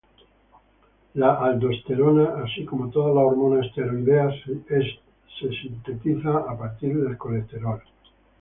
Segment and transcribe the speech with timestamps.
[1.13, 4.33] La aldosterona, así como todas las hormonas esteroideas,
[4.67, 4.97] es
[5.61, 7.79] sintetizada a partir del colesterol.